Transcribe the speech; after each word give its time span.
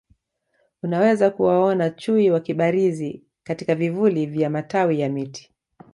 Unaweza 0.83 1.29
kuwaona 1.29 1.89
Chui 1.89 2.31
wakibarizi 2.31 3.23
katika 3.43 3.75
vivuli 3.75 4.25
vya 4.25 4.49
matawi 4.49 4.99
ya 4.99 5.09
miti 5.09 5.53